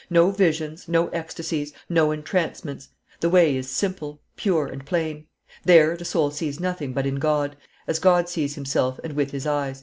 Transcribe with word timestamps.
No 0.09 0.31
visions, 0.31 0.87
no 0.87 1.09
ecstasies, 1.09 1.73
no 1.87 2.09
entrancements. 2.09 2.89
The 3.19 3.29
way 3.29 3.55
is 3.55 3.69
simple, 3.69 4.19
pure, 4.35 4.65
and 4.65 4.83
plain; 4.83 5.27
there 5.63 5.95
the 5.95 6.05
soul 6.05 6.31
sees 6.31 6.59
nothing 6.59 6.91
but 6.91 7.05
in 7.05 7.17
God, 7.17 7.55
as 7.87 7.99
God 7.99 8.27
sees 8.27 8.55
Himself 8.55 8.99
and 9.03 9.13
with 9.13 9.29
His 9.29 9.45
eyes." 9.45 9.79